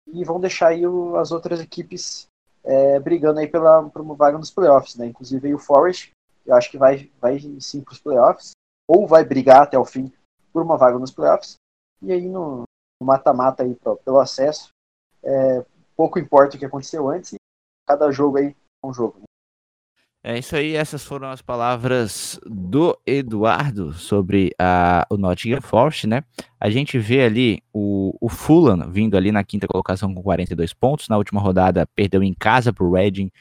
[0.08, 2.28] e vão deixar aí o, as outras equipes
[2.64, 5.08] é, brigando aí pela, por uma vaga nos playoffs, né?
[5.08, 6.12] Inclusive aí o Forest,
[6.46, 8.52] eu acho que vai, vai sim para os playoffs,
[8.88, 10.12] ou vai brigar até o fim
[10.52, 11.56] por uma vaga nos playoffs.
[12.02, 12.64] E aí no,
[13.02, 14.70] mata-mata aí pelo acesso.
[15.24, 17.36] É, pouco importa o que aconteceu antes,
[17.88, 19.20] cada jogo aí é um jogo.
[19.20, 19.26] Né?
[20.24, 26.22] É isso aí, essas foram as palavras do Eduardo sobre a, o Nottingham Forest, né?
[26.60, 31.08] A gente vê ali o, o Fulham vindo ali na quinta colocação com 42 pontos.
[31.08, 33.32] Na última rodada perdeu em casa para o Reading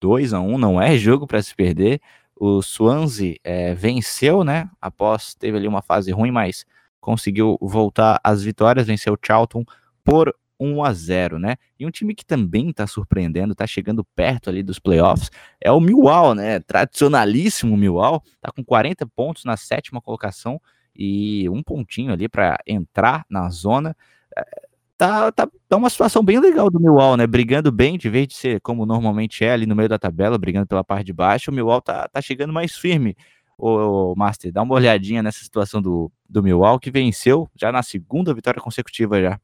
[0.00, 2.00] 2 a 1 não é jogo para se perder.
[2.34, 4.70] O Swansea é, venceu, né?
[4.80, 6.64] Após teve ali uma fase ruim, mas
[7.00, 9.64] conseguiu voltar às vitórias, venceu o Charlton
[10.02, 11.56] por 1 a 0, né?
[11.78, 15.80] E um time que também está surpreendendo, está chegando perto ali dos playoffs, é o
[15.80, 16.60] Millwall, né?
[16.60, 20.60] Tradicionalíssimo Millwall, tá com 40 pontos na sétima colocação
[20.94, 23.96] e um pontinho ali para entrar na zona.
[24.36, 24.44] É,
[24.96, 27.26] tá, tá, tá uma situação bem legal do Millwall, né?
[27.26, 30.66] Brigando bem, de vez de ser como normalmente é ali no meio da tabela, brigando
[30.66, 33.16] pela parte de baixo, o Millwall tá, tá chegando mais firme
[33.62, 38.34] ô, Master, dá uma olhadinha nessa situação do, do Millwall, que venceu já na segunda
[38.34, 39.40] vitória consecutiva já.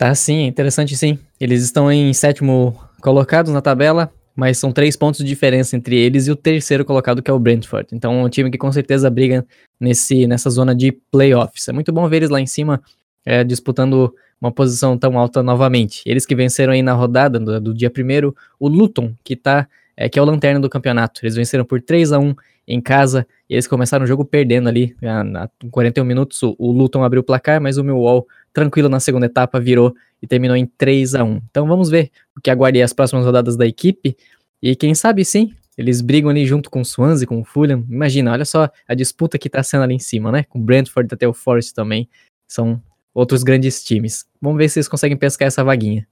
[0.00, 1.18] Tá sim, é interessante sim.
[1.38, 6.26] Eles estão em sétimo colocados na tabela, mas são três pontos de diferença entre eles
[6.26, 7.88] e o terceiro colocado, que é o Brentford.
[7.92, 9.46] Então é um time que com certeza briga
[9.78, 11.68] nesse, nessa zona de playoffs.
[11.68, 12.80] É muito bom ver eles lá em cima
[13.26, 14.10] é, disputando
[14.40, 16.00] uma posição tão alta novamente.
[16.06, 19.68] Eles que venceram aí na rodada do, do dia primeiro, o Luton, que tá
[20.00, 21.20] é, que é o lanterna do campeonato.
[21.22, 22.34] Eles venceram por 3 a 1
[22.66, 27.04] em casa, e eles começaram o jogo perdendo ali, na, 41 minutos o, o Luton
[27.04, 31.16] abriu o placar, mas o Millwall, tranquilo na segunda etapa, virou e terminou em 3
[31.16, 34.16] a 1 Então vamos ver o que aguarda as próximas rodadas da equipe,
[34.62, 38.32] e quem sabe sim, eles brigam ali junto com o Swansea, com o Fulham, imagina,
[38.32, 41.28] olha só a disputa que tá sendo ali em cima, né, com o Brentford até
[41.28, 42.08] o Forest também,
[42.48, 42.80] são
[43.12, 44.24] outros grandes times.
[44.40, 46.06] Vamos ver se eles conseguem pescar essa vaguinha.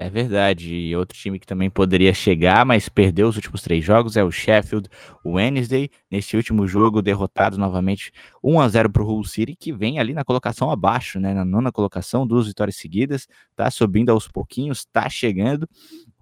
[0.00, 0.72] É verdade.
[0.72, 4.30] E outro time que também poderia chegar, mas perdeu os últimos três jogos é o
[4.30, 4.88] Sheffield
[5.26, 5.90] Wednesday.
[6.08, 10.14] Neste último jogo, derrotado novamente 1 a 0 para o Hull City, que vem ali
[10.14, 11.34] na colocação abaixo, né?
[11.34, 15.68] Na nona colocação, duas vitórias seguidas, tá subindo aos pouquinhos, tá chegando.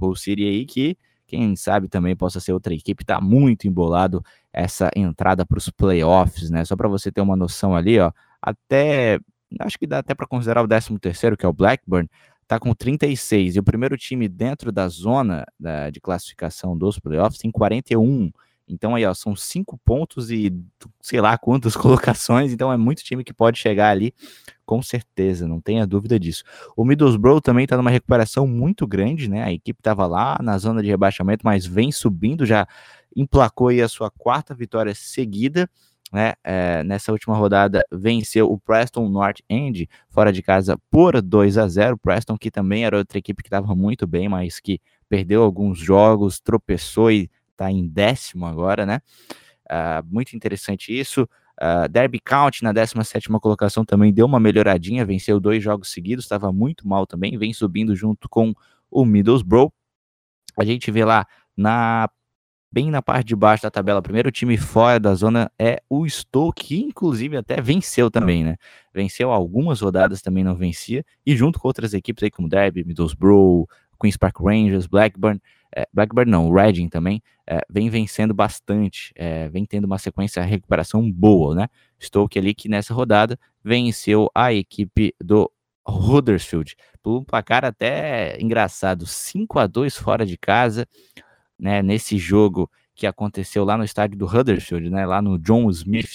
[0.00, 4.88] Hull City aí que, quem sabe também possa ser outra equipe, tá muito embolado essa
[4.96, 6.64] entrada para os playoffs, né?
[6.64, 8.10] Só para você ter uma noção ali, ó,
[8.40, 9.20] até
[9.60, 12.08] acho que dá até para considerar o 13 terceiro, que é o Blackburn,
[12.46, 17.40] está com 36 e o primeiro time dentro da zona da, de classificação dos playoffs
[17.40, 18.30] tem 41.
[18.68, 20.52] Então aí, ó, são cinco pontos e
[21.00, 24.12] sei lá quantas colocações, então é muito time que pode chegar ali,
[24.64, 26.42] com certeza, não tenha dúvida disso.
[26.76, 29.44] O Middlesbrough também está numa recuperação muito grande, né?
[29.44, 32.66] A equipe estava lá na zona de rebaixamento, mas vem subindo, já
[33.14, 35.70] emplacou aí a sua quarta vitória seguida
[36.12, 41.58] né, é, nessa última rodada venceu o Preston North End fora de casa por 2
[41.58, 41.98] a 0.
[41.98, 46.40] Preston que também era outra equipe que estava muito bem, mas que perdeu alguns jogos,
[46.40, 49.00] tropeçou e está em décimo agora, né?
[49.70, 51.28] Uh, muito interessante isso.
[51.60, 56.52] Uh, Derby County na 17 colocação também deu uma melhoradinha, venceu dois jogos seguidos, estava
[56.52, 58.52] muito mal também, vem subindo junto com
[58.90, 59.72] o Middlesbrough.
[60.58, 62.08] A gente vê lá na
[62.76, 66.62] bem na parte de baixo da tabela, primeiro time fora da zona é o Stoke,
[66.62, 68.56] que inclusive até venceu também, né?
[68.92, 73.66] Venceu algumas rodadas, também não vencia, e junto com outras equipes aí como Derby, Middlesbrough,
[73.98, 75.40] Queen's Park Rangers, Blackburn,
[75.74, 80.48] é, Blackburn não, Reading também, é, vem vencendo bastante, é, vem tendo uma sequência de
[80.50, 81.68] recuperação boa, né?
[81.98, 85.50] Stoke ali que nessa rodada venceu a equipe do
[85.88, 90.86] Huddersfield, por um placar até engraçado, 5 a 2 fora de casa,
[91.58, 96.10] né, nesse jogo que aconteceu lá no estádio do Huddersfield, né, lá no John Smith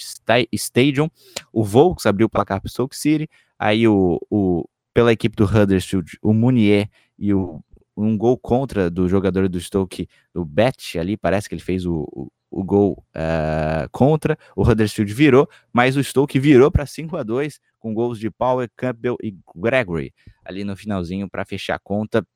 [0.52, 1.08] Stadium,
[1.52, 3.28] o Volks abriu o placar para o Stoke City,
[3.58, 7.62] aí o, o, pela equipe do Huddersfield, o Munier e o,
[7.96, 12.08] um gol contra do jogador do Stoke, o Bet ali, parece que ele fez o,
[12.12, 17.22] o, o gol uh, contra, o Huddersfield virou, mas o Stoke virou para 5 a
[17.22, 20.12] 2 com gols de Power, Campbell e Gregory
[20.44, 22.26] ali no finalzinho para fechar a conta.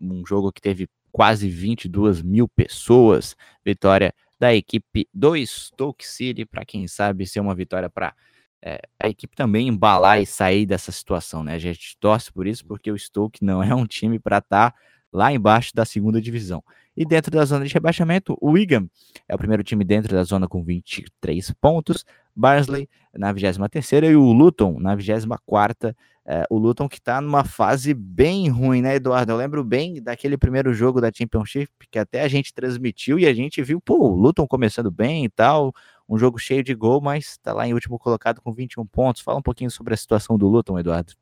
[0.00, 3.36] Um jogo que teve quase 22 mil pessoas.
[3.64, 8.12] Vitória da equipe do Stoke City, para quem sabe ser uma vitória para
[8.60, 11.54] é, a equipe também embalar e sair dessa situação, né?
[11.54, 14.76] A gente torce por isso, porque o Stoke não é um time para estar tá
[15.14, 16.62] lá embaixo da segunda divisão.
[16.96, 18.88] E dentro da zona de rebaixamento, o Wigan
[19.28, 24.32] é o primeiro time dentro da zona com 23 pontos, Barnsley na 23 e o
[24.32, 25.94] Luton na 24
[26.26, 29.32] é, o Luton que está numa fase bem ruim, né, Eduardo?
[29.32, 33.34] Eu lembro bem daquele primeiro jogo da Championship que até a gente transmitiu e a
[33.34, 35.72] gente viu, pô, o Luton começando bem e tal,
[36.08, 39.20] um jogo cheio de gol, mas está lá em último colocado com 21 pontos.
[39.22, 41.12] Fala um pouquinho sobre a situação do Luton, Eduardo.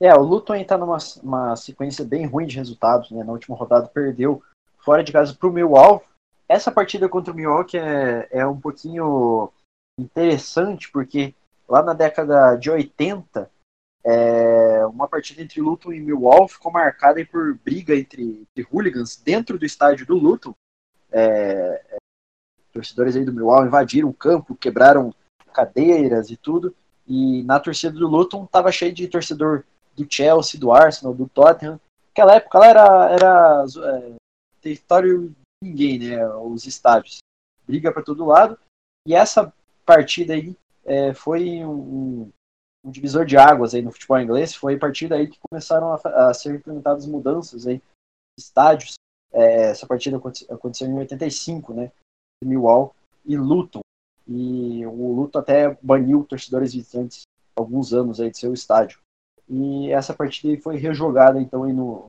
[0.00, 3.24] É, o Luton está numa sequência bem ruim de resultados, né?
[3.24, 4.42] Na última rodada perdeu
[4.78, 6.04] fora de casa para o Millwall.
[6.48, 9.50] Essa partida contra o Millwall é, é um pouquinho
[9.98, 11.34] interessante, porque
[11.68, 13.50] lá na década de 80
[14.04, 19.58] é, uma partida entre Luton e Millwall ficou marcada por briga entre, entre hooligans dentro
[19.58, 20.54] do estádio do Luton.
[21.10, 21.96] É, é,
[22.72, 25.12] torcedores aí do Millwall invadiram o campo, quebraram
[25.52, 26.74] cadeiras e tudo.
[27.06, 29.64] E na torcida do Luton tava cheio de torcedor
[29.98, 31.80] do Chelsea, do Arsenal, do Tottenham.
[32.08, 34.12] Naquela época lá era, era é,
[34.60, 36.26] território de ninguém, né?
[36.36, 37.18] Os estádios.
[37.66, 38.58] Briga para todo lado.
[39.06, 39.52] E essa
[39.84, 42.30] partida aí é, foi um,
[42.84, 44.54] um divisor de águas aí no futebol inglês.
[44.54, 47.82] Foi a partir daí que começaram a, a ser implementadas mudanças aí,
[48.38, 48.94] estádios.
[49.32, 51.92] É, essa partida aconteceu em 85, né?
[52.42, 53.80] Millwall e Luton.
[54.26, 57.22] E o Luton até baniu torcedores visitantes
[57.56, 59.00] alguns anos aí de seu estádio.
[59.48, 62.04] E essa partida foi rejogada então aí no,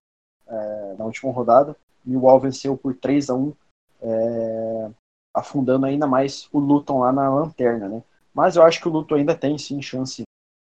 [0.47, 1.75] é, na última rodada.
[2.06, 3.54] Millwall venceu por 3 a 1
[4.02, 4.91] é,
[5.34, 8.04] afundando ainda mais o Luton lá na lanterna, né?
[8.34, 10.23] Mas eu acho que o Luton ainda tem sim chance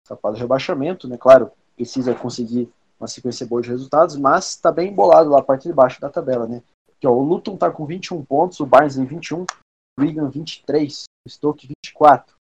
[0.04, 1.16] escapar do rebaixamento, né?
[1.16, 5.68] Claro, precisa conseguir uma sequência boa de resultados, mas está bem embolado lá a parte
[5.68, 6.62] de baixo da tabela, né?
[6.88, 9.46] Aqui, ó, o Luton está com 21 pontos, o Barnsley 21, o
[9.98, 12.34] Wigan 23, o Stoke 24.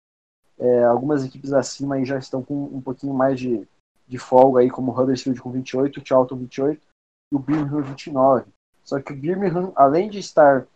[0.58, 3.68] É, algumas equipes acima aí já estão com um pouquinho mais de,
[4.08, 6.80] de folga aí, como o Huddersfield com 28, o Charlton 28
[7.32, 8.46] e o Birmingham 29.
[8.82, 10.66] Só que o Birmingham, além de estar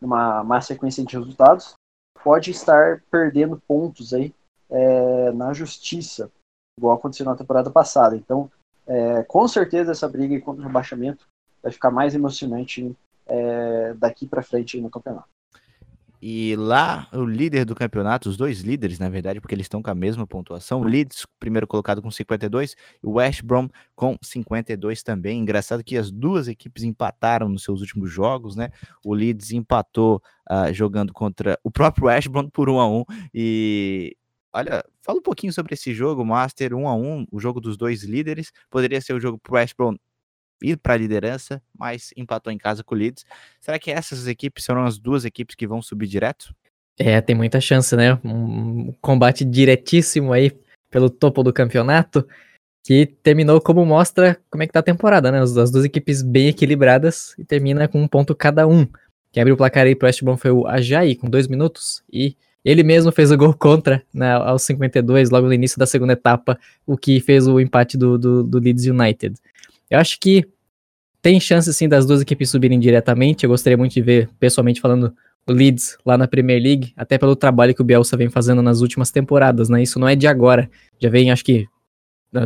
[0.00, 1.74] numa má sequência de resultados,
[2.22, 4.34] pode estar perdendo pontos aí
[4.70, 6.30] é, na justiça,
[6.78, 8.16] igual aconteceu na temporada passada.
[8.16, 8.50] Então,
[8.86, 11.26] é, com certeza essa briga contra o rebaixamento
[11.62, 12.96] vai ficar mais emocionante
[13.26, 15.28] é, daqui para frente no campeonato.
[16.26, 19.90] E lá, o líder do campeonato, os dois líderes, na verdade, porque eles estão com
[19.90, 20.80] a mesma pontuação.
[20.80, 25.38] O Leeds, primeiro colocado com 52, e o West Brom com 52 também.
[25.38, 28.70] Engraçado que as duas equipes empataram nos seus últimos jogos, né?
[29.04, 34.16] O Leeds empatou uh, jogando contra o próprio West Brom por 1 a 1 e
[34.56, 38.04] Olha, fala um pouquinho sobre esse jogo, Master 1 a 1 o jogo dos dois
[38.04, 38.52] líderes.
[38.70, 39.96] Poderia ser o jogo pro West Brom
[40.64, 43.24] ir para a liderança, mas empatou em casa com o Leeds.
[43.60, 46.54] Será que essas equipes serão as duas equipes que vão subir direto?
[46.98, 48.18] É, tem muita chance, né?
[48.24, 50.52] Um combate diretíssimo aí
[50.90, 52.26] pelo topo do campeonato,
[52.84, 55.40] que terminou como mostra como é que tá a temporada, né?
[55.40, 58.86] As, duas equipes bem equilibradas e termina com um ponto cada um.
[59.32, 62.36] Quem abriu o placar aí pro West Brom foi o Ajayi, com dois minutos, e
[62.64, 66.58] ele mesmo fez o gol contra né, aos 52, logo no início da segunda etapa,
[66.86, 69.34] o que fez o empate do, do, do Leeds United.
[69.90, 70.46] Eu acho que
[71.24, 73.44] tem chance sim das duas equipes subirem diretamente.
[73.44, 75.16] Eu gostaria muito de ver, pessoalmente falando,
[75.46, 78.82] o Leeds lá na Premier League, até pelo trabalho que o Bielsa vem fazendo nas
[78.82, 79.82] últimas temporadas, né?
[79.82, 80.70] Isso não é de agora.
[80.98, 81.66] Já vem, acho que,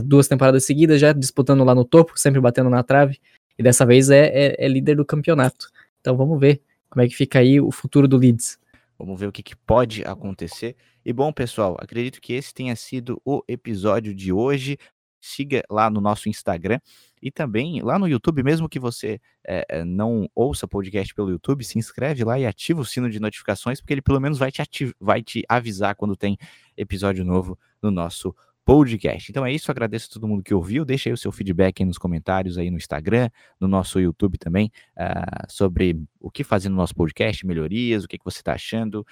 [0.05, 3.19] duas temporadas seguidas já disputando lá no topo, sempre batendo na trave.
[3.59, 5.71] E dessa vez é, é, é líder do campeonato.
[6.01, 8.61] Então vamos ver como é que fica aí o futuro do Leeds.
[8.97, 10.77] Vamos ver o que, que, pode acontecer.
[11.05, 14.79] E bom, pessoal, acredito que esse tenha sido o episódio de hoje.
[15.21, 16.79] Siga lá no nosso Instagram
[17.23, 21.79] e também lá no YouTube, mesmo que você é, não ouça podcast pelo YouTube, se
[21.79, 25.23] inscreve lá e ativa o sino de notificações, porque ele pelo menos vai te, vai
[25.23, 26.37] te avisar quando tem
[26.77, 28.35] episódio novo no nosso
[28.69, 29.33] podcast.
[29.33, 30.85] Então é isso, agradeço a todo mundo que ouviu.
[30.85, 34.71] Deixa aí o seu feedback aí nos comentários aí no Instagram, no nosso YouTube também,
[34.95, 39.07] uh, sobre o que fazer no nosso podcast, melhorias, o que, que você está achando.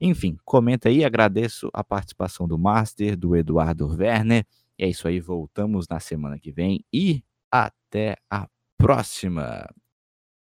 [0.00, 4.44] Enfim, comenta aí, agradeço a participação do Master, do Eduardo Werner.
[4.76, 7.22] E é isso aí, voltamos na semana que vem e
[7.88, 8.46] até a
[8.78, 9.68] próxima.